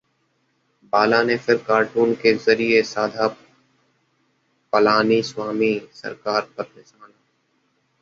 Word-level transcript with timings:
बाला 0.93 1.21
ने 1.23 1.35
फिर 1.37 1.57
कार्टून 1.57 2.13
के 2.13 2.33
जरिए 2.37 2.81
साधा 2.83 3.27
पलानीस्वामी 4.73 5.73
सरकार 5.93 6.49
पर 6.57 6.71
निशाना 6.77 7.13